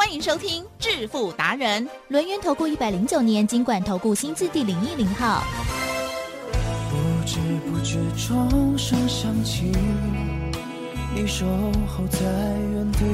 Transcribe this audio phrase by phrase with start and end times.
[0.00, 5.44] 欢迎收听致富达人，轮源投顾一百零九年金管投顾新字第零一零号。
[6.88, 9.70] 不知不觉钟声响起，
[11.14, 11.44] 你守
[11.86, 12.18] 候在
[12.72, 13.04] 原地，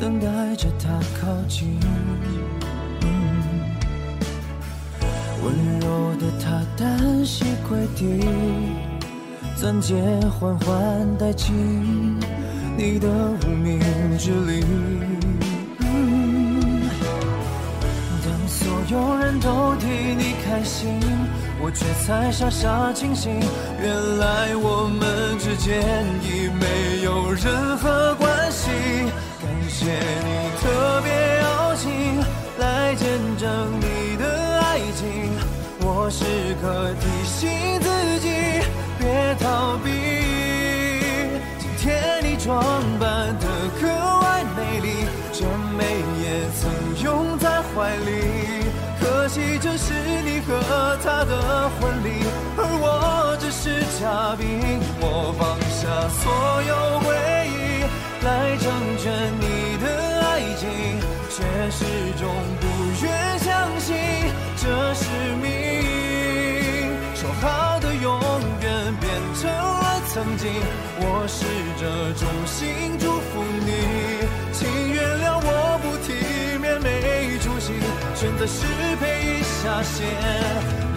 [0.00, 1.78] 等待着他靠近。
[5.44, 8.26] 温柔的他单膝跪地，
[9.54, 9.94] 钻戒
[10.30, 12.18] 缓缓戴进
[12.74, 13.06] 你的
[13.46, 13.78] 无名
[14.18, 14.64] 指里。
[18.88, 20.98] 有人都替你开心，
[21.60, 23.38] 我却才傻傻清醒。
[23.82, 28.70] 原来我们之间已没有任何关系。
[29.42, 32.18] 感谢你特别邀请
[32.58, 35.36] 来见证你的爱情，
[35.80, 36.24] 我时
[36.62, 38.30] 刻提醒自己
[38.98, 39.90] 别逃避。
[41.58, 42.64] 今天你装
[42.98, 43.46] 扮得
[43.82, 43.86] 格
[44.22, 45.44] 外美丽，这
[45.76, 45.84] 美
[46.22, 48.47] 也曾拥在怀里。
[49.28, 49.92] 可惜这是
[50.24, 52.24] 你和他的婚礼，
[52.56, 54.80] 而我只是嘉宾。
[55.02, 55.84] 我放下
[56.16, 56.32] 所
[56.64, 56.72] 有
[57.04, 57.12] 回
[57.52, 57.84] 忆，
[58.24, 59.84] 来成全你的
[60.24, 60.64] 爱情，
[61.28, 61.84] 却始
[62.16, 62.24] 终
[62.56, 62.64] 不
[63.04, 63.92] 愿相信
[64.56, 65.04] 这是
[65.42, 65.46] 命。
[67.14, 68.18] 说好的永
[68.62, 70.48] 远变成了曾经，
[71.00, 71.44] 我试
[71.76, 71.84] 着
[72.16, 76.16] 衷心祝福你，请原谅我不体
[76.62, 77.74] 面没出息，
[78.14, 78.64] 选择失
[78.96, 79.17] 陪
[79.62, 80.87] 下线。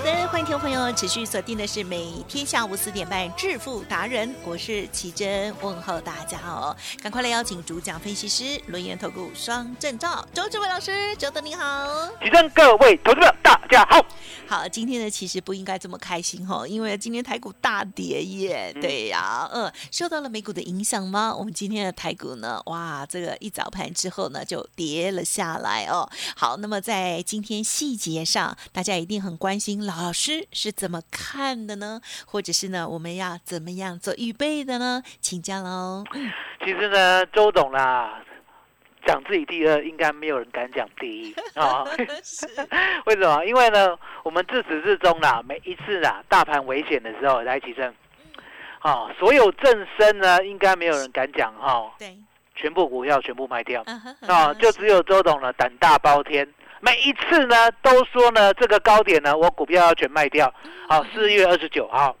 [0.00, 11.62] 好的，欢迎听众朋友持续锁定的是每天下午四点半致富达人，我是奇珍，问候大家哦，赶快来邀请主讲分析师轮研投顾双证照周志伟老师，周董你好。
[12.22, 14.02] 奇珍各位投资者，大家好。
[14.48, 21.36] 好，今天呢其实不应该这么开心哈，因为今天台股大跌耶，对呀，嗯，受到了美股的影响吗？
[21.36, 26.08] 我们今天的台股呢，哇，这个一早盘之后呢就跌了下来哦。
[26.34, 32.00] 好，那么在今天细节上，大家一定很关心老师是怎么看的呢？
[32.26, 35.02] 或者是呢，我们要怎么样做预备的呢？
[35.20, 36.04] 请教喽。
[36.64, 38.22] 其实呢，周董啦，
[39.06, 41.84] 讲自己第二，应该没有人敢讲第一啊。
[43.06, 43.44] 为什么？
[43.44, 47.94] 因为呢，我们自始至终啦，每一次啦，大盘危险的时候来起身，
[48.80, 52.16] 啊，所有正身呢，应该没有人敢讲哈，对，
[52.54, 53.82] 全部股票全部卖掉
[54.26, 56.46] 啊，就只有周董了胆大包天。
[56.80, 60.52] 每一次呢，都说呢，这个高点呢，我股票要全卖掉。
[60.88, 62.16] 好，四月二十九号，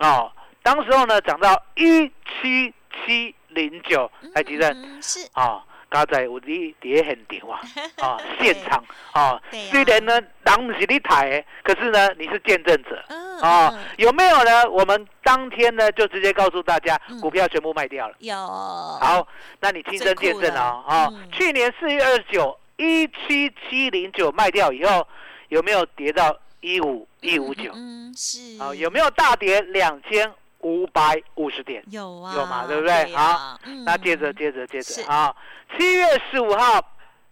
[0.00, 0.30] 哦，
[0.62, 2.06] 当时候呢涨到一
[2.40, 2.72] 七
[3.04, 4.70] 七零九，还记得？
[4.70, 5.28] 嗯是。
[5.32, 7.60] 啊，刚才有你也很屌啊，
[7.98, 8.82] 啊， 现场。
[9.12, 13.04] 啊，虽然呢，当不是你抬的，可是呢，你是见证者。
[13.08, 14.70] 嗯啊嗯，有没有呢？
[14.70, 18.14] 我们当天呢就直接告诉大家嗯，股票全部卖掉了。
[18.20, 18.34] 有。
[18.36, 19.26] 好，
[19.60, 21.12] 那你亲身见证啊啊！
[21.32, 25.06] 去年四月二十九一七七零九卖掉以后，
[25.48, 27.72] 有没有跌到一五一五九？
[27.74, 28.58] 嗯是。
[28.62, 31.84] 啊，有没有大跌两千五百五十点？
[31.90, 33.10] 有啊，有嘛对不对？
[33.12, 33.84] 呀好嗯。
[33.84, 35.02] 那接着接着接是。
[35.02, 35.34] 着啊，
[35.76, 36.80] 七月十五号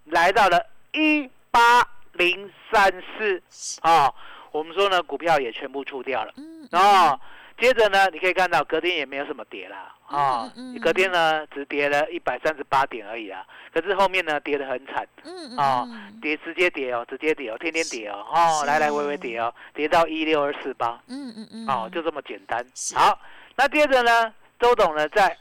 [0.04, 3.42] 来到了一八零三四
[3.81, 4.12] 啊，
[4.50, 6.32] 我们说呢，股票也全部出掉了。
[6.36, 7.19] 嗯哦，
[7.58, 16.20] 接着呢，你可以看到隔天也没有什么跌啦，啊、嗯嗯隔天呢只跌了一百三十八点而已啊，可是后面呢跌得很惨，嗯哦嗯。
[16.20, 21.66] 跌直接跌哦，直接跌哦，天天跌哦，哦是来来回回跌哦，跌到一六二四八，嗯嗯嗯。
[21.68, 22.64] 哦就这么简单。
[22.94, 23.18] 好，
[23.56, 25.36] 那接着呢，周董呢在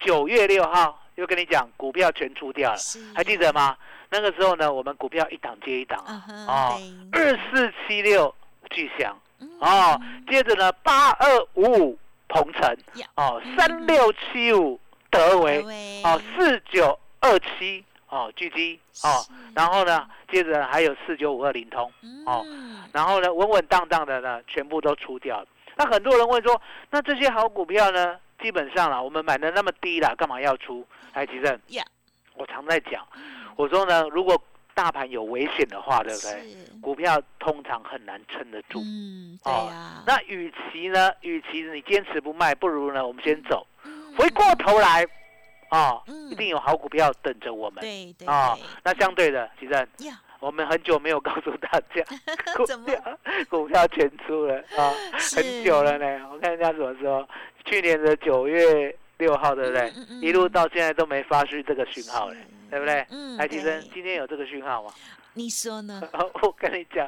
[0.00, 3.00] 九月六号又跟你讲股票全出掉了，是。
[3.14, 3.76] 还记得吗？
[4.10, 5.98] 那个时候呢，我们股票一档接一档
[6.46, 6.76] 啊，
[7.12, 8.34] 二四七六
[8.70, 9.16] 巨响。
[9.38, 11.98] 嗯哦，接着呢，八二五五
[12.32, 12.76] 鹏程，
[13.16, 14.80] 哦，嗯三六七五
[15.10, 15.62] 德维，
[16.02, 19.20] 哦，四九二七哦，巨基哦，
[19.54, 21.92] 然后呢，接着还有四九五二零通，
[22.24, 25.46] 哦嗯然后呢，稳稳当当的呢，全部都出掉了。
[25.76, 30.86] 那很多人问说，那这些好股票呢，基本上啦，我们买的那么低啦，干嘛要出？
[31.12, 31.84] 哎，其实呀
[32.34, 33.06] 我常在讲，
[33.56, 34.42] 我说呢，如果
[34.74, 36.80] 大盘有危险的话，对不对？
[36.80, 38.80] 股票通常很难撑得住。
[38.80, 43.66] 嗯对哦呀那与其呢，与其你坚持不卖，不如呢，我们先走。
[43.84, 45.06] 嗯回过头来，
[45.70, 47.80] 啊、嗯一定有好股票等着我们。
[47.80, 49.72] 对对啊、对那相对的，其实
[50.06, 52.04] 呀我们很久没有告诉大家，
[52.56, 54.92] 股票股票全出了啊，
[55.34, 56.28] 很久了呢。
[56.32, 57.26] 我看人家怎么时候？
[57.64, 59.82] 去年的九月六号，对不对？
[59.90, 62.36] 嗯嗯嗯一路到现在都没发出这个讯号嘞，
[62.72, 63.06] 对不对？
[63.10, 64.90] 嗯台积生今天有这个讯号吗？
[65.34, 66.00] 你说呢？
[66.40, 67.06] 我跟你讲，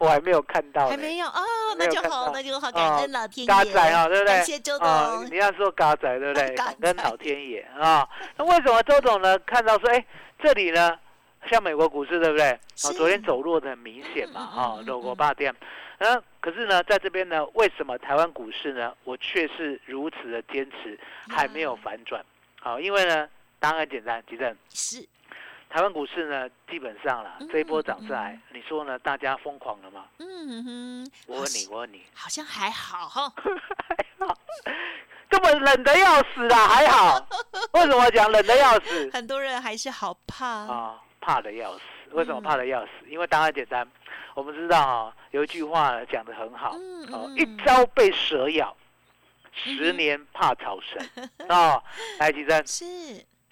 [0.00, 1.42] 我还没有看到，还没有哦，
[1.76, 4.34] 那就好，那就好，感恩老天爷，嘎仔啊，对不对？
[4.34, 6.48] 感谢周啊董，你要说嘎仔对不对？
[6.56, 8.08] 嘎感恩老天爷啊！
[8.38, 10.02] 那为什么周董呢看到说，哎，
[10.42, 10.98] 这里呢，
[11.50, 12.50] 像美国股市对不对？
[12.50, 15.54] 啊，是昨天走弱的很明显嘛，啊嗯，六国八店。
[15.98, 20.98] 嗯，可是呢，在这边呢，为什么台湾股市呢，我却是如此的坚持，
[21.28, 22.24] 还没有反转？
[22.60, 23.28] 好，因为呢，
[23.62, 25.08] 答案很简单，吉正，是
[25.70, 28.98] 台湾股市呢，基本上了嗯，这一波涨嗯上来，你说呢？
[28.98, 30.04] 大家疯狂了吗？
[30.18, 33.32] 嗯哼，我问你，我问你，好像还好哈，
[33.88, 34.36] 还好
[35.28, 37.24] 根本冷的要死啦，还好。
[37.74, 39.08] 为什么讲冷的要死？
[39.12, 41.84] 很多人还是好怕，啊，怕的要死。
[42.10, 42.90] 为什么嗯怕的要死？
[43.06, 43.88] 因为答案简单，
[44.34, 48.76] 我们知道啊，有一句话讲的很好，嗯哦，嗯一朝被蛇咬，
[49.54, 51.08] 十嗯年怕草绳。
[51.48, 51.82] 哦，
[52.18, 52.84] 来，吉珍，是，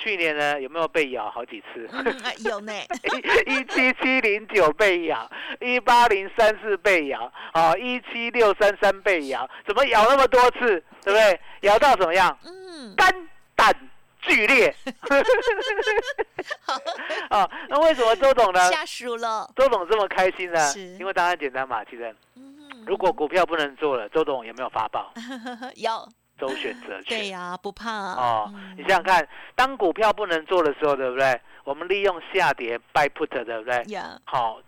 [0.03, 1.89] 去年呢有没有被咬好几次？
[2.49, 2.73] 有呢，
[3.47, 5.31] 一七七零九被咬，
[5.61, 10.83] 一八零三四被咬，啊，一七六三三被咬，怎么咬那么多次？
[11.03, 11.41] 对不对？
[11.63, 12.37] 咬到怎么样？
[12.45, 13.13] 嗯，肝
[13.55, 13.75] 胆
[14.23, 14.75] 剧烈。
[17.29, 18.71] 啊， 那为什么周董呢？
[18.71, 20.81] 下属了，周董这么开心呢是？
[20.99, 25.13] 因为答案简单嘛，其实嗯，如果股票不能做了，周董有没有发报？
[25.77, 26.09] 有，
[26.41, 27.19] 周选择权。
[27.19, 31.41] 对呀，不怕哦，嗯你想想看，当股票不能做的时候，对不对？
[31.65, 33.85] 我们利用下跌 buy put，对不对？
[33.93, 34.59] 呀，好，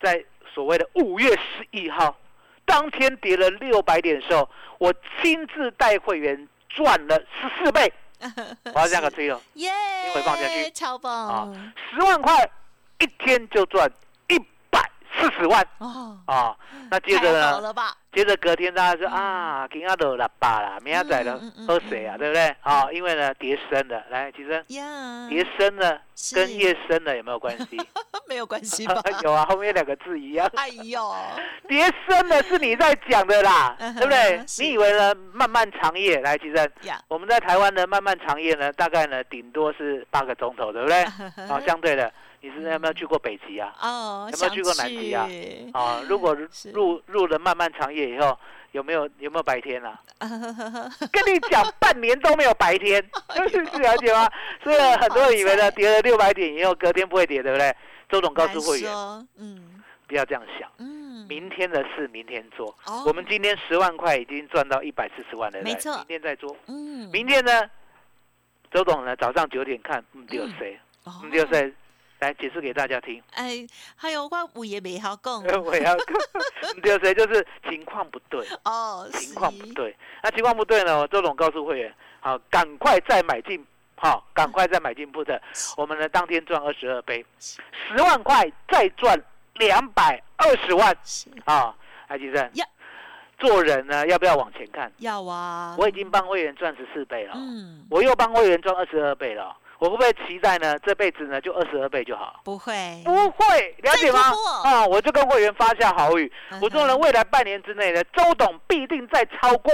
[0.00, 0.24] 在
[0.54, 2.16] 所谓的五月十一号
[2.64, 7.92] 当天跌了六百点的时候，我亲自带会员赚了十四倍。
[8.72, 9.70] 我要这样个推哦，耶，
[10.14, 12.50] 回放下去超棒啊十万块
[12.98, 13.86] 一天就赚
[15.20, 16.56] 四十万哦，哦！
[16.90, 17.74] 那接着呢？
[18.12, 22.54] 接着隔天大家说啊，今仔落了吧啦，明仔载了嗯嗯嗯喝水啊，对不对？
[22.62, 26.00] 啊，因为呢跌深了，来，其实呀，跌深了
[26.34, 27.76] 跟夜深了有没有关系？
[28.28, 29.02] 没有关系吧？
[29.22, 30.50] 有啊，后面两个字一样。
[30.56, 31.14] 哎呦，
[31.68, 34.42] 跌深了是你在讲的啦， 对不对？
[34.58, 35.14] 你以为呢？
[35.32, 41.04] 漫漫长夜，来，其实呀，我们在台湾的漫漫长夜呢，大概呢顶多是八个钟头，对不对？
[41.50, 42.10] 哦，相对的，
[42.40, 43.74] 你是有没有去过北极啊？
[43.80, 45.28] 哦，有没有去过南极啊
[45.72, 46.36] 啊，如果
[46.72, 48.38] 入入了漫漫长夜以后，
[48.72, 49.98] 有没有有没有白天啊？
[51.10, 53.02] 跟你讲，半年都没有白天，
[53.50, 54.30] 是了解吗？
[54.62, 57.74] 所以很多人以为呢，跌了六百点以后，隔天不会跌，对不对？
[58.08, 58.92] 周总告诉会员，
[59.38, 62.72] 嗯不要这样想，嗯，明天的事明天做。
[63.04, 66.56] 我们今天十万块已经赚到一百四十万了，对不对没错明天再做。
[66.68, 67.68] 嗯，明天呢，
[68.70, 70.78] 周董呢早上九点看，嗯，有谁？
[71.02, 71.74] 哦嗯，有谁？
[72.20, 73.22] 来解释给大家听。
[73.32, 77.12] 哎，还有我有也没好讲 我要嗯丢 谁？
[77.14, 78.46] 就是情况不对。
[78.64, 79.94] 哦，情况不，对。
[80.22, 81.06] 那情况不对呢？
[81.08, 83.64] 周总告诉会员，好，赶快再买进，
[83.96, 85.38] 好，赶快再买进 put。
[85.76, 89.20] 我们呢当天赚二十二倍，十万块再赚
[89.54, 90.96] 两百二十万
[91.44, 91.74] 啊！
[92.08, 92.50] 艾吉生，
[93.38, 94.90] 做人呢要不要往前看？
[94.98, 99.54] 要啊，我已经帮会员赚十四倍了，嗯，我又帮会员赚二十二倍了。
[99.78, 100.78] 我会不会期待呢？
[100.80, 102.40] 这辈子呢就二十二倍就好？
[102.44, 104.32] 不会，不会，了解吗？
[104.64, 109.72] 啊，我就跟会员发下好语，嗯我说呢，未来半年之内呢，周董必定再超过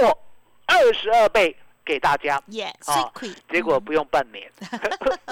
[0.65, 2.41] 二十二倍给大家。
[2.47, 4.51] 耶，啊碎亏，结果不用半年，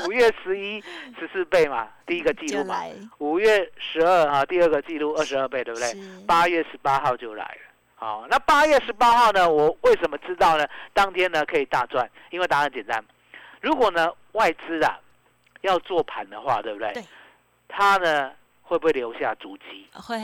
[0.08, 0.82] 五月十一
[1.20, 2.82] 十四倍嘛，第一个记录嘛。
[3.18, 5.94] 五月十二啊，第二个记录二十二倍，对不对？
[6.26, 7.72] 八月十八号就来了。
[7.96, 9.48] 好，那八月十八号呢？
[9.50, 10.66] 我为什么知道呢？
[10.94, 13.04] 当天呢可以大赚，因为答案简单。
[13.60, 15.00] 如果呢外资啊
[15.62, 16.94] 要做盘的话，对不对？
[16.94, 17.04] 对。
[17.68, 18.32] 他呢
[18.64, 19.88] 会不会留下足迹？
[19.94, 20.18] 会，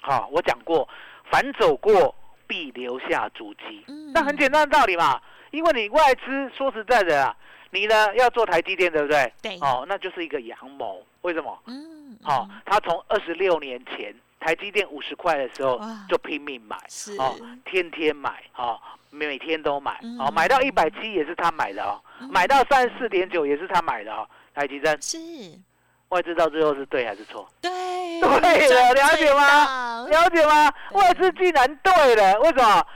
[0.00, 0.88] 好，我讲过，
[1.30, 2.14] 凡走过
[2.46, 3.84] 必留下足迹。
[3.88, 7.36] 嗯那很简单的道理嘛，因为你外资说实在的啊，
[7.70, 9.32] 你呢要做台积电，对不对？
[9.42, 11.04] 对，哦，那就是一个阳谋。
[11.22, 11.56] 为什么？
[11.66, 18.78] 嗯，哦嗯，他从二十六年前台积电五十块的时候就拼命买，是，哦，天天买，哦，
[19.10, 24.28] 每天都买，哦，嗯买到一百七也是他买的哦，嗯买到三十四点九也是他买的哦。
[24.54, 25.18] 台积电是，
[26.08, 27.48] 外资到最后是对还是错？
[27.60, 27.70] 对，
[28.20, 29.40] 对了，了解吗？
[29.40, 30.06] 吗？
[30.08, 30.70] 了解吗？
[30.90, 32.86] 对外资竟然对了，为什么？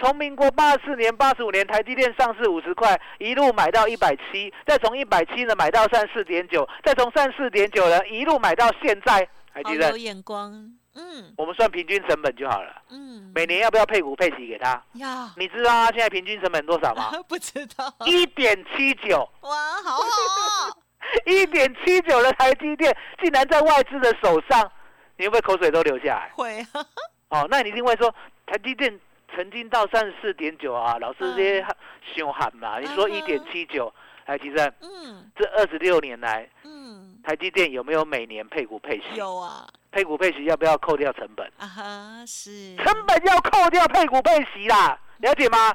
[0.00, 12.82] 从民国八十四年、八十五年，台积电上市五十块，一路买到一百七，再从一百七呢买到三四点九，再从三四点九呢一路买到现在，台积电有，眼光，嗯我们算平均成本就好了。
[12.90, 14.82] 嗯，每年要不要配股配息给他？
[14.94, 17.10] 要你知道他现在平均成本多少吗？
[17.28, 19.50] 不知道，一点七九，哇，
[19.84, 20.76] 好好哦，
[21.24, 24.70] 一点七九的台积电竟然在外资的手上，
[25.16, 26.30] 你会不会口水都流下来？
[26.34, 26.84] 会啊，
[27.42, 28.12] 哦，那你一定会说，
[28.46, 28.98] 台积电
[29.36, 31.66] 曾经到三十四点九啊，老师这些
[32.14, 32.78] 凶喊嘛？
[32.80, 33.92] 你说一嗯点七九，
[34.24, 36.77] 哎，其实嗯这二十六年来，嗯，
[37.22, 39.16] 台积电有没有每年配股配息？
[39.16, 41.46] 有啊，配股配息要不要扣掉成本？
[41.58, 45.74] 啊哈，是成本要扣掉配股配息啦，了解吗？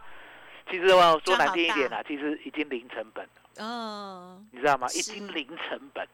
[0.70, 4.88] 其实我说难听一点赚啦，其实已经零成本了，哦，你知道吗？
[4.96, 6.08] 已经零成本。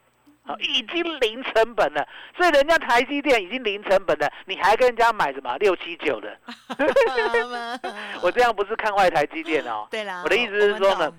[0.46, 6.36] 啊，已经零成本了，所以人家台积电已经零成本了，你还跟人家买什么六七九的？
[8.24, 11.14] 我这样不是看坏台积电哦，对啦，我的意思是说呢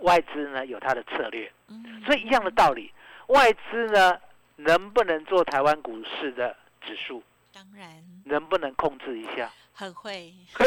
[0.00, 2.92] 外资呢有它的策略，嗯所以一样的道理，
[3.28, 4.18] 外资呢
[4.56, 9.50] 能不能做台湾股市的指数，当然能不能控制一下？
[9.72, 10.32] 很会，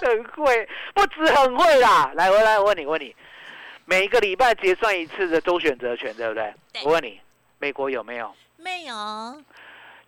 [0.00, 2.12] 很会，不止很会啦。
[2.14, 3.14] 来，我来我问你，问你，
[3.84, 6.54] 每个礼拜结算一次的周选择权，对不对？
[6.72, 7.20] 对我问你，
[7.58, 8.32] 美国有没有？
[8.56, 8.94] 没有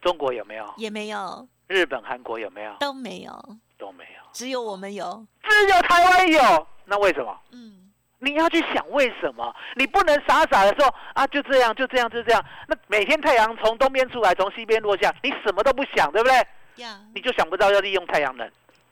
[0.01, 0.73] 中国有没有？
[0.77, 2.77] 也没有日本、韩国有没有？
[2.79, 6.67] 都没有，都没有，只有我们有，只有台湾有。
[6.85, 7.37] 那为什么？
[7.51, 7.82] 嗯，
[8.23, 9.53] 你要去想为什么？
[9.75, 12.45] 你不能傻傻的说啊，就这样，就这样，就这样。
[12.69, 16.37] 那每天太阳从东边出来，从西边落下，你什么都不想，对不对？
[16.77, 18.49] 呀，你就想不到要利用太阳能。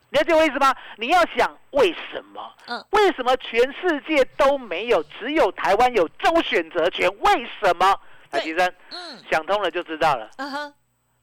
[0.09, 0.75] 你了解我意思吗？
[0.97, 2.53] 你要想为什么？
[2.67, 7.09] 嗯为什么全世界都没有，只有台湾有周选择权？
[7.21, 7.95] 为什么？
[8.33, 10.29] 对海吉生嗯，想通了就知道了。
[10.39, 10.73] 啊哈，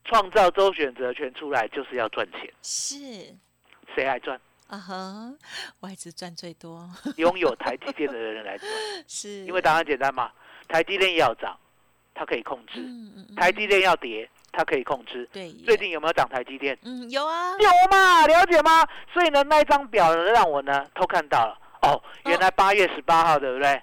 [0.06, 2.96] 创造周选择权出来就是要赚钱，是。
[3.94, 4.40] 谁来赚？
[4.68, 5.32] 啊哈，
[5.80, 8.70] 外资赚最多，拥有台积电的人来赚。
[9.08, 10.30] 是因为答案简单嘛，
[10.68, 11.58] 台积电要涨，
[12.14, 15.26] 它可以控制；嗯嗯嗯台积电要跌，它可以控制。
[15.32, 16.78] 对，最近有没有涨台积电？
[16.82, 18.86] 嗯有啊，有嘛，了解吗？
[19.12, 21.58] 所以呢，那一张表呢，让我呢偷看到了。
[21.80, 23.80] 哦，原来八月十八号，对不对？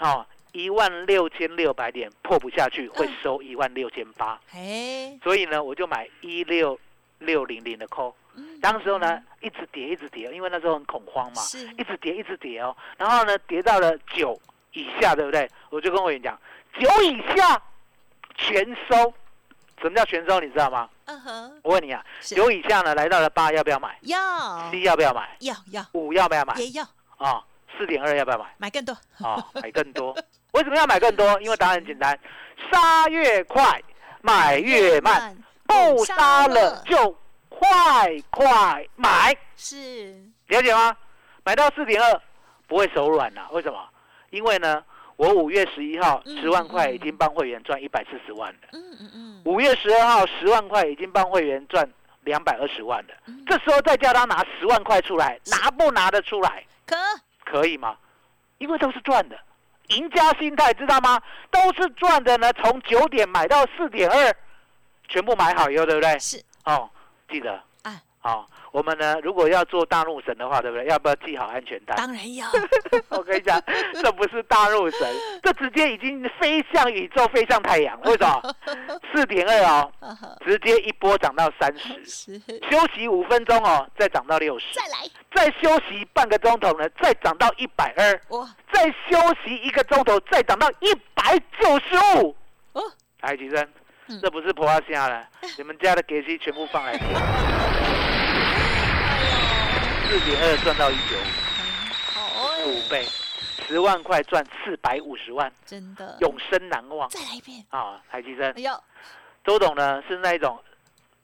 [0.00, 4.38] 哦，一万六千六百点破不下去，会嗯收一万六千八。
[4.52, 6.78] 哎，所以呢，我就买一六
[7.20, 8.12] 六零零的 call。
[8.34, 11.42] 嗯当时候呢，一直跌，一直跌，因为那时候很恐慌嘛，
[11.76, 12.76] 一直跌，一直跌哦。
[12.96, 14.38] 然后呢，跌到了九
[14.72, 15.50] 以下，对不对？
[15.70, 16.38] 我就跟我员讲，
[16.78, 17.60] 九以下
[18.36, 19.12] 全收。
[19.80, 20.40] 什么叫全收？
[20.40, 20.88] 你知道吗？
[21.04, 24.18] 嗯哼，我问你啊，九以下呢，来到了八，要不要买要
[24.72, 25.36] ？C 要不要买？
[25.38, 26.54] 要要五要不要买？
[26.56, 26.82] 也要
[27.16, 27.40] 啊，
[27.76, 28.52] 四点二要不要买？
[28.58, 28.92] 买更多，
[29.22, 30.12] 啊，买更多。
[30.52, 31.40] 为什么要买更多？
[31.40, 32.18] 因为答案很简单，
[32.72, 33.80] 杀越快，
[34.20, 37.16] 买越慢，不杀了就
[37.58, 40.14] 快快买，是
[40.46, 40.96] 了解吗？
[41.44, 42.20] 买到四点二
[42.68, 43.78] 不会手软啊，为什么？
[44.30, 44.84] 因为呢，
[45.16, 51.88] 我五月十一号嗯十万块嗯已经帮会员赚一百四十万了，嗯嗯嗯，五月十二号十万块已经帮会员赚
[52.22, 53.14] 两百二十万了。
[53.26, 56.64] 嗯这时候再叫他拿十万块出来，拿不拿得出来？
[56.86, 56.96] 可
[57.44, 57.96] 可以吗？
[58.58, 59.38] 因为都是赚的，
[59.88, 61.20] 赢家心态知道吗？
[61.50, 62.52] 都是赚的呢。
[62.52, 64.36] 从九点买到四点二，
[65.08, 66.18] 全部买好以后，对不对？
[66.18, 66.90] 是哦，
[67.28, 67.60] 记得。
[67.82, 70.86] 哎好、我们呢，如果要做大陆神的话，对不对？
[70.86, 71.94] 要不要系好安全带？
[71.94, 72.48] 当然要，
[73.10, 73.62] 我跟你讲，
[73.94, 75.00] 这不是大陆神，
[75.40, 77.98] 这直接已经飞向宇宙，飞向太阳。
[78.02, 78.54] 为什么？
[79.14, 79.92] 四点二哦，
[80.44, 82.36] 直接一波涨到三十，
[82.68, 88.20] 休息五分钟哦，再涨到六十，再来再休息半个钟头呢，再涨到一百二。
[88.36, 92.36] 哇再休息一个钟头，再涨到一百九十五。
[92.72, 92.82] 哦，
[93.20, 93.48] 来，吉
[94.22, 97.00] 这不是婆阿虾了， 你们家的给息全部放来，四
[100.24, 101.16] 点二赚到一九
[102.14, 103.04] 好五，五哎，倍，
[103.66, 106.16] 十万块赚四百五十万，真的。
[106.20, 107.06] 永生难忘。
[107.10, 108.00] 再来一遍，啊！
[108.08, 108.82] 海基生哎，呦，
[109.44, 110.58] 周董呢是那一种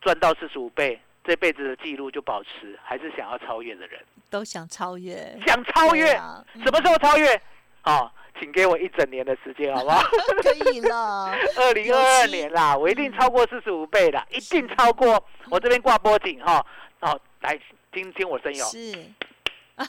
[0.03, 3.99] 赚到四十五倍，这辈子的记录就保持，还是想要超越的人，
[4.29, 6.13] 都想超越，想超越？
[6.63, 7.41] 什么时候超越？
[7.85, 8.11] 啊，
[8.41, 10.03] 请给我一整年的时间，好不好？
[10.43, 15.23] 可以了， 二零二二年啦，我一定超过四十五倍的，一定超过。
[15.51, 16.65] 我这边挂波景哈，
[17.01, 17.59] 好，来
[17.93, 18.93] 听听我声音哦，是。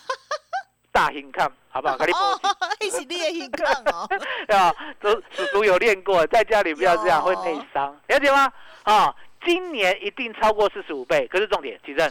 [0.91, 1.97] 大 hin 看好不好？
[1.97, 2.39] 给你波
[2.79, 4.07] 一起练一看哦，
[4.47, 7.35] 啊，都叔叔有练过，在家里不要这样，有。
[7.35, 8.51] 会内伤，了解吗？
[8.83, 12.09] 啊，今年一定超过四十五倍，可是重点，奇正，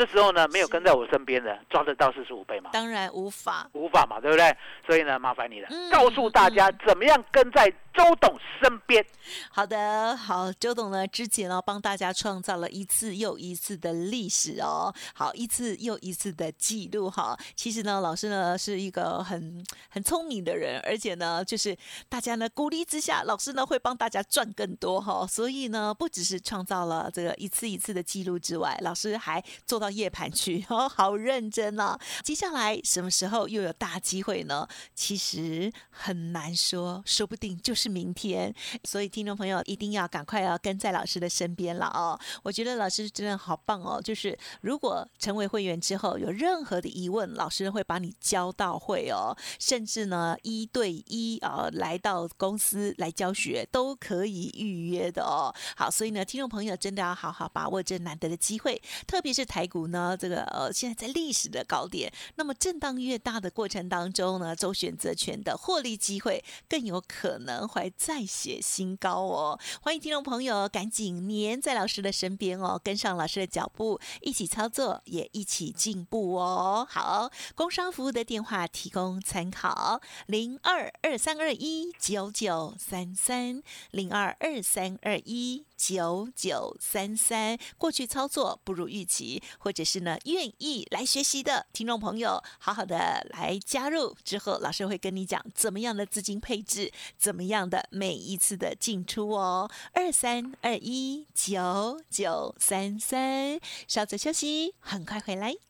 [0.00, 2.70] 这时候呢没有跟在我身边的，抓得到四十五倍吗？
[2.72, 4.56] 当然无法，无法嘛，对不对？
[4.86, 9.04] 所以呢，麻烦你了，嗯告诉大家怎么样跟在周董身边。
[9.50, 17.36] 好的，好，周董呢之前呢帮大家创造了一次又一次的历史哦，好，一次又一次的记录哈。
[17.54, 21.76] 其实呢，老师呢是一个很很聪明的人，而且呢，就是
[22.08, 25.26] 大家呢鼓励之下，老师呢会帮大家赚更多哈。
[25.26, 31.98] 所以呢，不只是创造了这个一次一次的记录之外，老师还做到夜盘去 哦，好认真哦。
[32.22, 34.66] 接下来什么时候又有大机会呢？
[34.94, 38.54] 其实很难说，说不定就是明天。
[38.84, 42.18] 所以听众朋友一定要赶快要跟在老师的身边了哦。
[42.42, 55.54] 我觉得老师真的好棒哦，就是如果成为会员之后有任何的疑问，老师会把你教到会哦，甚至呢一对一啊来到公司来教学都可以预约的哦。
[55.76, 69.58] 好，所以呢，听众朋友真的要好好把握这难得的机会，特别是台股呢，这个呃现在在历史的高点，那么震荡越大的过程当中呢，周选择权的获利机会更有可能会再写新高哦。
[69.80, 76.84] 欢迎听众朋友赶紧黏在老师的身边哦，跟上老师的脚步，一起操作，也一起进步哦。
[76.90, 83.62] 好，工商服务的电话提供参考：零二二三二一九九三三
[83.92, 87.56] 零二二三二一九九三三。
[87.78, 99.70] 过去操作不如预期，或者是呢愿意来学习的听众朋友，好好的来加入之后，老师会跟你讲怎么样的资金配置，怎么样的每一次的进出哦。
[99.94, 103.58] 二三二一九九三三，
[103.88, 105.69] 稍作休息，很快回来。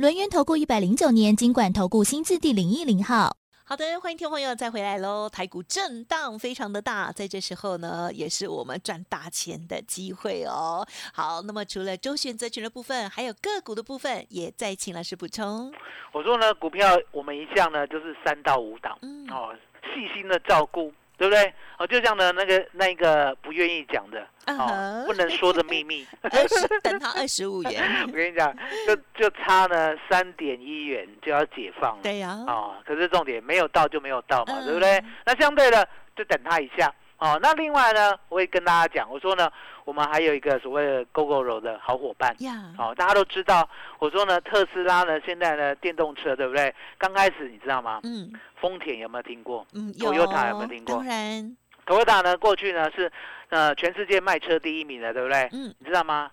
[0.00, 3.36] 轮源投顾一百零九年金管投顾新字第零一零号。
[3.66, 5.28] 好的，欢迎听众朋友再回来喽！
[5.28, 10.86] 台股震荡非常的大，在这时候呢，也是我们赚大钱的机会哦。
[11.12, 15.70] 好，那么除了周选择权的部分，还有个股的部分，也再请老师补充。
[16.12, 20.90] 我说呢，股票我们一向呢就是三到五档，嗯哦，细心的照顾，
[21.20, 21.52] 对不对？
[21.76, 26.06] 哦，就像呢那个那个不愿意讲的，哦不能说的秘密。
[26.22, 28.56] 二十等他 二十五元，我跟你讲，
[28.86, 32.02] 就就差呢三点一元就要解放了。
[32.02, 35.04] 对呀、哦，可是重点没有到就没有到嘛，嗯对不对？
[35.26, 36.90] 那相对的就等他一下。
[37.20, 39.50] 哦，那另外呢，我会跟大家讲，我说呢，
[39.84, 42.34] 我们还有一个所谓的 GoGoRo 的好伙伴。
[42.40, 46.74] 呀，哦，大家都知道，我说呢，特斯拉呢，现在呢，电动车对不对？
[46.96, 48.00] 刚开始你知道吗？
[48.04, 51.56] 嗯丰田有没有听过嗯，Toyota 有没有听过当然
[51.86, 53.10] ，？Toyota 呢，过去呢是
[53.48, 55.48] 呃全世界卖车第一名的，对不对？
[55.52, 56.30] 嗯你知道吗？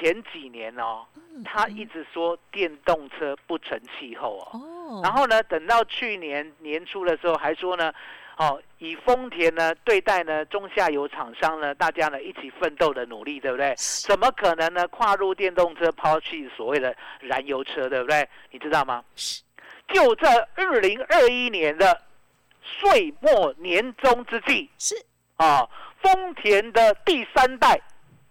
[0.00, 4.58] 前几年哦，嗯他一直说电动车不成气候哦。
[4.58, 7.92] 哦，然后呢，等到去年年初的时候，还说呢，
[8.42, 13.72] 哦，以丰田呢对待呢中下游厂商呢，大家呢一起奋斗的努力，对不对？
[13.76, 18.28] 怎么可能呢跨入电动车，抛弃所谓的燃油车，对不对？
[18.50, 19.04] 你知道吗？
[19.14, 19.42] 是
[19.86, 20.26] 就这
[20.56, 22.02] 二零二一年的
[22.64, 24.96] 岁末年终之际是
[25.36, 25.68] 啊，
[26.02, 27.80] 丰田的第三代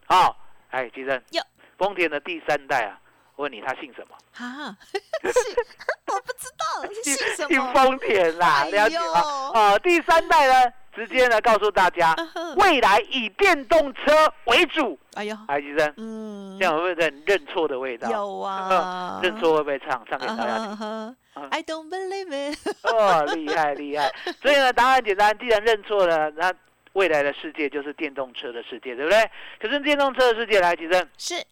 [0.07, 0.35] 啊，
[0.71, 1.41] 哎，吉生哟，
[1.77, 2.99] 丰田的第三代啊，
[3.41, 4.15] 我问你，他姓什么？
[4.37, 4.77] 啊，
[5.23, 5.29] 是
[6.13, 9.03] 我不知道姓什么姓么，丰田啦，哎了解吗？
[9.05, 12.15] 呦哦，第三代呢，直接呢告诉大家，
[12.57, 14.97] 未来以电动车为主。
[15.15, 18.11] 哎呦，哎，医生，嗯这，样会不会很认错的味道？
[18.11, 20.05] 有啊，认错会不会唱？
[20.07, 20.67] 唱给大家听。
[20.77, 24.13] 啊啊，I don't believe it，哦，厉害厉害！
[24.39, 26.53] 所以呢，答案简单，既然认错了，那
[26.93, 29.31] 未来的世界就是电动车的世界，对不对？
[29.59, 31.43] 可是电动车的世界来，其实是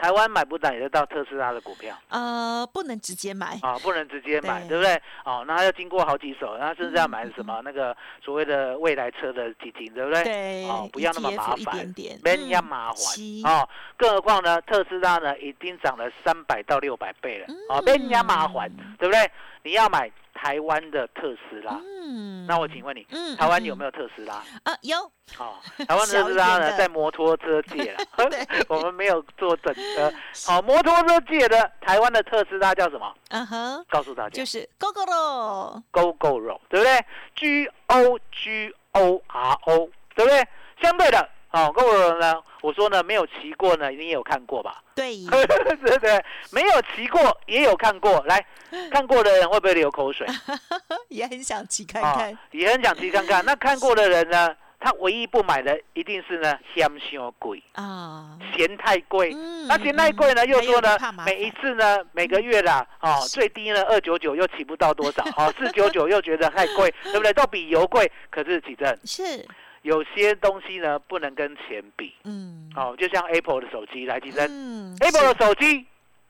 [0.00, 1.94] 台湾买不到也得到特斯拉的股票？
[2.08, 4.68] 呃，不能直接买，啊，不能直接买，对。
[4.68, 5.02] 对不对？
[5.24, 7.60] 哦，那要经过好几手，然后甚至要买什么？
[7.64, 10.22] 那个所谓的未来车的基金，对不对？
[10.22, 12.96] 对，哦，不要那么麻烦，点，没人家嗯麻烦。
[12.96, 13.22] 是。
[13.44, 13.68] 哦。
[13.96, 19.28] 更何况呢，特斯拉呢已经涨了三百到六百倍了，哦，嗯没人家麻烦，对不对？
[19.64, 20.08] 你要买
[20.40, 21.72] 台湾的特斯拉，
[22.06, 24.34] 嗯，那我请问你，嗯，台湾嗯有没有特斯拉？
[24.62, 24.76] 啊？
[24.82, 24.96] 有，
[25.38, 25.56] 哦，
[25.88, 27.98] 台湾的特斯拉呢在摩托车界了，
[28.68, 30.12] 我们没有做整车。
[30.46, 33.12] 好，摩托车界的台湾的特斯拉叫什么？
[33.30, 40.46] 嗯哼，告诉大家就是 Go Go 咯，，Go Go Roll，对不对？G O G O R O，对不对？
[40.80, 44.82] 相对的，哦，Go Roll 呢，我说呢没有骑过呢，你也有看过吧？
[44.94, 46.24] 对， 对对？
[46.52, 48.44] 没有骑过也有看过，来
[48.90, 50.26] 看过的人会不会流口水？
[51.08, 53.44] 也很想骑看啊看，也很想骑看看。
[53.44, 59.32] 那看过的人呢，他唯一不买的一定是呢嫌伤贵，啊，嫌太贵。
[59.34, 67.32] 嗯那嫌太贵呢，又说呢，每一次次呢，每个月啦，哦，最低呢二九九又骑不到多少，哦，四九九又觉得太贵，对不对？
[67.32, 68.10] 都比油贵。
[68.30, 69.46] 可是启正，是，
[69.82, 75.86] 有些东西呢不能跟钱比，嗯，哦，就像 Apple 的手机，来提升嗯，Apple 的手机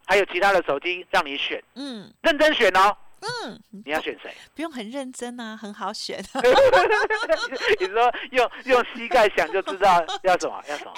[0.06, 2.12] 还有其他的手机让你选，嗯。
[2.22, 2.96] 认真选哦。
[3.20, 4.32] 嗯，你要选谁？
[4.54, 6.22] 不用很认真啊，很好选。
[7.80, 10.92] 你说用用膝盖想就知道要什么，要什么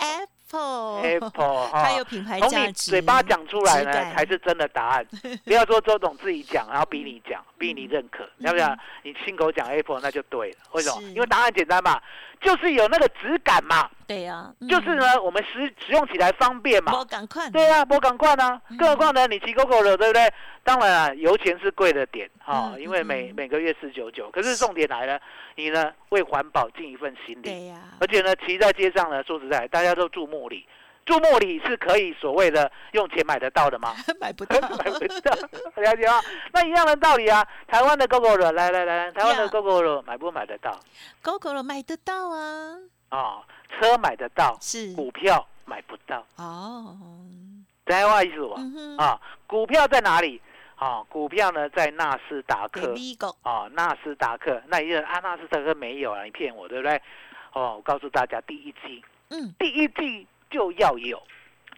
[0.52, 5.06] Apple，？Apple 哈，它有品牌从你价值，嘴巴讲出来呢，才是真的答案。
[5.44, 8.76] 不要说周董自己讲，然后逼你讲，逼你认可，要不要？
[9.02, 10.56] 你亲口讲 Apple 那就对了。
[10.72, 11.02] 为什么？
[11.10, 12.00] 因为答案简单嘛，
[12.40, 17.04] 就是有那个质感嘛，对呀，嗯就是呢，我们使使用起来方便嘛我。
[17.04, 20.32] 赶快，对啊，我赶快呢，嗯更何况呢，你骑 GoGo 了，对不对？
[20.64, 24.28] 当然啊，油钱是贵的点哈，嗯因为每嗯每个月四九九。
[24.32, 25.20] 可是重点来了，
[25.54, 30.66] 你呢为环保尽一份心力，对呀，而且呢，骑在街上呢，说实在，大家都住茉莉，
[31.06, 33.94] 住茉莉是可以所谓的用钱买得到的吗？
[34.20, 35.30] 买不到， 买不到，
[35.80, 36.20] 了解吗？
[36.52, 40.80] 那一样的道理啊，台湾的 GoGo 的，来来来，台湾的 GoGo 的买不买得到
[41.22, 42.76] ？GoGo 了买得到啊，
[43.10, 44.94] 啊、车买得到，是。
[44.94, 46.96] 股票买不到，哦，
[47.84, 49.04] 知道我意思吧？
[49.04, 50.40] 啊，股票在哪里？
[50.76, 52.94] 啊，股票呢在纳斯达克。
[53.42, 56.96] 啊，纳斯达克，那一个啊，纳斯达克没有啊，你骗我对不对？
[57.52, 61.22] 哦，我告诉大家，第一季，嗯，第一季就要有，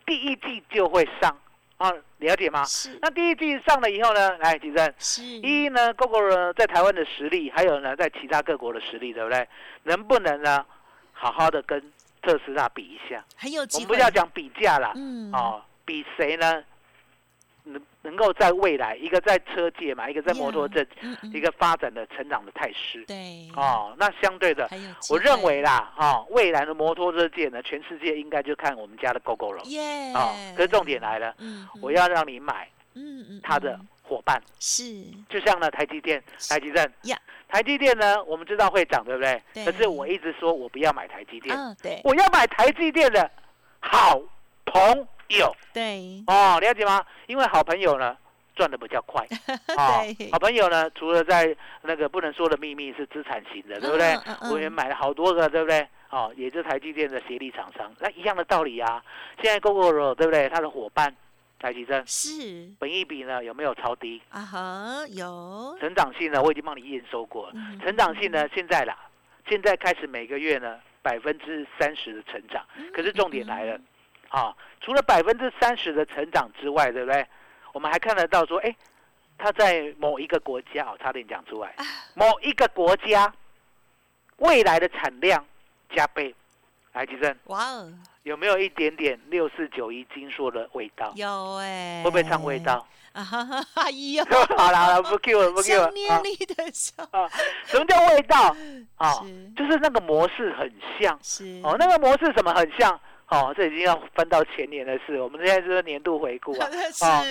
[0.07, 1.37] 第一季就会上。
[1.79, 2.63] 啊，了解吗？
[2.65, 2.97] 是。
[3.03, 9.49] 那第一季上了以后呢，来，吉正，是，一呢，GoGo 呢在台湾的实力，还有呢在其他各国的实力，对不对？
[9.83, 10.65] 能不能呢
[11.13, 11.81] 好好的跟
[12.21, 13.25] 特斯拉比一下？
[13.29, 16.65] 我很有机会，们不要讲比价啦，嗯，哦，比谁呢？
[17.65, 23.05] 能能够在未来，一个在车界嘛，一个在摩托这，嗯嗯一个发展的成长的态势。
[23.07, 24.69] 对，哦，那相对的，
[25.09, 29.63] 我认为啦，哦，未来的摩托车界呢，全世界应该就看我们家的 GoGo 了。
[29.67, 34.85] 耶，哦，可是重点来了，嗯，嗯，我要让你买嗯嗯它的嗯伙伴，是
[35.29, 39.43] 就像呢台积电、台积电呀，台积电呢，我们知道会涨，对不对？
[39.55, 43.31] 对可是我一直说我不要买台积电，嗯，对我要买台积电的
[43.81, 44.21] 好
[44.67, 45.51] 朋友。
[45.73, 47.03] 对，哦，了解吗？
[47.27, 48.17] 因为好朋友呢
[48.55, 49.27] 赚的比较快。
[49.79, 54.37] 哦对，好朋友呢，除了在那个不能说的秘密是资产型的，对不对嗯嗯？
[54.43, 55.89] 嗯我也买了好多个，对不对？
[56.11, 59.03] 哦，也是台积电的协力厂商，那一样的道理啊。
[59.43, 60.47] 现在 GoGo 对不对？
[60.51, 61.15] 它的伙伴
[61.63, 64.21] 台积电，是本益比呢有没有超低？
[64.31, 67.53] 啊哈，有，成长性呢，我已经帮你验收过了。
[67.55, 68.99] 嗯成长性呢，现在啦，
[69.49, 72.67] 现在开始每个月呢百分之三十的成长。
[72.77, 73.81] 嗯可是重点来了，
[74.29, 77.25] 啊，除了百分之三十的成长之外，对不对？
[77.73, 78.75] 我们还看得到说，哎，
[79.39, 81.77] 它在某一个国家，哦，差点讲出来，
[82.15, 83.33] 某一个国家
[84.39, 85.47] 未来的产量
[85.95, 86.35] 加倍。
[86.93, 91.13] 来，吉正哇哦，有没有一点点六四九一金硕的味道？
[91.17, 92.87] 有哎，会不会唱味道？
[93.13, 94.25] 啊哈哈哈，有，
[94.57, 95.95] 好了好了，不 Q 了不 Q 了想。
[95.95, 97.29] 念你的笑，啊，
[97.67, 98.57] 什么叫味道？
[98.97, 101.19] 啊，是就是那个模式很像。
[101.23, 102.99] 是哦，那个模式怎么很像？
[103.29, 105.21] 哦，这已经要翻到前年的事。
[105.21, 106.69] 我们现在是年度回顾啊。
[107.01, 107.25] 哦，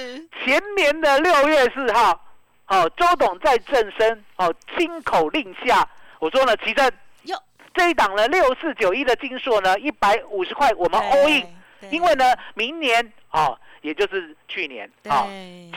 [0.43, 2.19] 前年的六月四号，
[2.67, 5.87] 哦，周董在正身，哦，亲口令下，
[6.19, 6.91] 我说呢，其实哟，
[7.73, 11.47] 这一档呢，六四九一的金硕呢，一百五十块，我们 all in，
[11.89, 15.25] 因为呢，明年哦，也就是去年哦，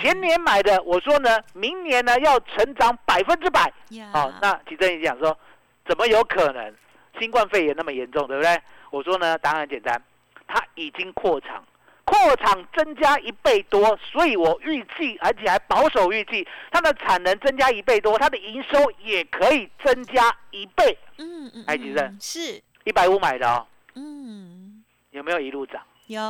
[0.01, 3.73] 前年买的，我说呢，明年呢要成长百分之百。
[3.91, 5.39] 呀哦，那其正一讲说，
[5.87, 6.75] 怎么有可能？
[7.21, 8.61] 新冠肺炎那么严重，对不对？
[8.91, 10.03] 我说呢，答案很简单，
[10.49, 11.65] 它已经扩厂，
[12.05, 20.99] 扩厂增加一倍多，所以我预计，而且还保守预计，它的产能增加一倍多，它的营收也可以增加一倍。
[21.19, 25.83] 嗯嗯，哎吉正嗯是一百五买的哦，嗯有没有一路涨？
[26.07, 26.21] 有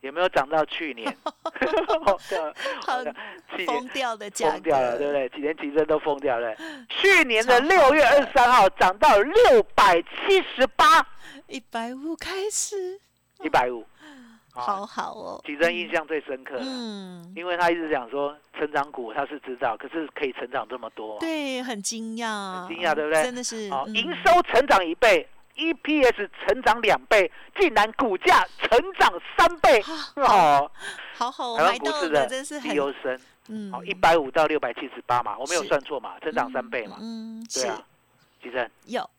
[0.00, 1.14] 有没有涨到去年？
[1.22, 1.34] 好
[2.84, 3.04] 好
[3.54, 5.28] 去年疯掉的价，疯掉了，对不对？
[5.30, 6.54] 几年急升都疯掉了。
[6.88, 11.06] 去年的六月二十三号涨到六百七十八，
[11.48, 13.00] 一百五开始，
[13.42, 13.84] 一百五，
[14.62, 14.86] 好。
[14.86, 23.22] 好哦，急升印象最深刻了，嗯，因为他一直讲说成长股他是知道，可是可以成长这么多，对，很惊讶，很惊讶对不对？
[23.22, 23.94] 真的是，哦，嗯。
[23.94, 25.28] 营收成长一倍。
[25.58, 29.82] EPS 成长两倍，竟然股价成长三倍。
[30.14, 30.70] 哦！
[31.16, 33.18] 好好，我台湾股市的绩优生，
[33.48, 33.72] 嗯。
[33.72, 37.82] 好，一百五到六百七十八嘛，我没有算错嘛，成长三倍嘛，嗯，对啊，
[38.40, 39.10] 吉生，有。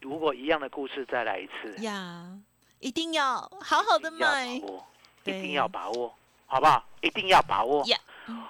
[0.00, 2.36] 如果一样的故事再来一次，呀，
[2.80, 4.86] 一定要好好的一定要买把，握，
[5.24, 6.14] 对一定要把握，
[6.46, 6.84] 好不好？
[7.00, 7.84] 一定要把握。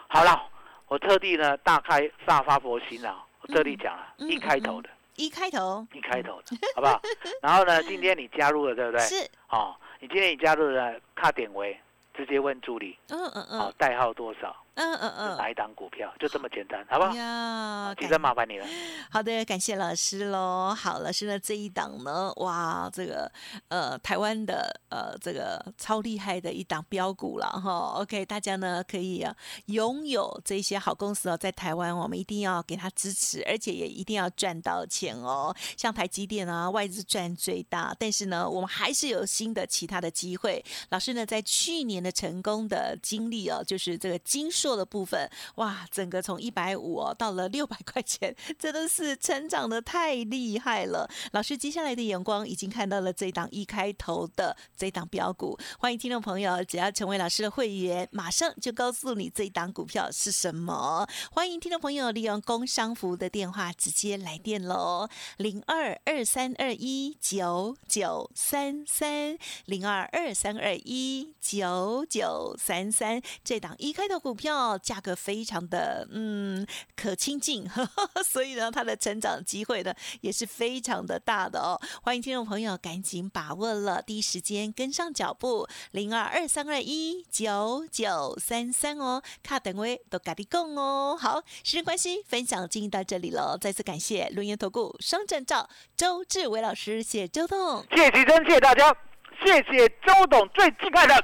[0.08, 0.42] 好了，
[0.88, 7.00] 我特地呢大开大发佛心啊，我特地讲了，嗯一开头的，一开头一开头的， 好不好？
[7.42, 9.00] 然后呢，今天你加入了，对不对？
[9.06, 11.78] 是，哦，你今天你加入了，卡点位，
[12.14, 14.54] 直接问助理，嗯嗯哦嗯，代号多少？
[14.78, 17.12] 嗯嗯嗯，哪一档股票，就这么简单，好不好？
[17.14, 18.66] 呀，其实麻烦你了。
[19.10, 20.72] 好的，感谢老师喽。
[20.72, 23.30] 好，老师呢这一档呢，哇，这个
[23.68, 28.00] 呃台湾的呃这个超厉害的一档标股了哈。
[28.00, 29.34] OK，大家呢可以啊
[29.66, 35.52] 拥有这些好公司哦，在台湾我们一定要给他支持，而且也一定要赚到钱哦。
[35.76, 40.64] 像台积电啊，外资赚最大，但是呢，我们还是有新的其他的机会。
[40.90, 51.08] 老师呢在去年的成功的经历哦，就是这个金硕做的部分，哇，整个从一百五哦到了六百块钱，真的是成长的太厉害了。
[51.32, 61.08] 老师接下来的眼光已经看到了这档一开头的这档标股，欢迎听众朋友，只要成为老师的会员，马上就告诉你这一档股票是什么。
[61.32, 76.66] 欢迎听众朋友利用工商服务的电话直接来电喽，零二二三二一九九三三零二二三二一九九三三，这档一开头股票价格非常的嗯
[76.96, 77.68] 可亲近，
[78.24, 81.78] 所以呢，它的成长机会呢也是非常的大的哦。
[82.02, 91.16] 欢迎听众朋友赶紧把握了，第一时间跟上脚步，零二二三二一九九三三哦，卡等位都赶紧供哦。
[91.20, 97.84] 好，时间关系，分享进行到这里了，再次感谢轮源投顾双证照周志伟老师，谢周董。
[97.90, 98.96] 谢谢吉珍，谢谢大家，
[99.44, 101.14] 谢谢周董最敬爱的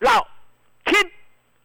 [0.00, 0.26] 老
[0.84, 1.00] 天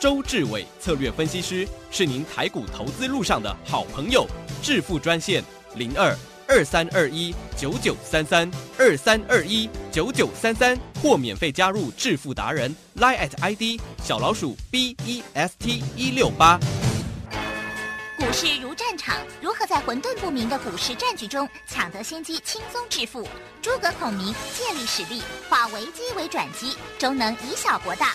[0.00, 4.26] 周志伟策略分析师是您台股投资路上的好朋友。
[4.62, 5.42] 致富专线
[5.74, 16.60] 零二二三二一九九三三二三二一九九三三，或免费加入致富达人 Line at ID 小老鼠 B E S T 一六八。
[18.16, 23.26] 股市如战场，如何在混沌不明的股市战局中抢得先机，轻松致富？
[23.60, 28.14] 诸葛孔明借力使力，化危机为转机，终能以小博大。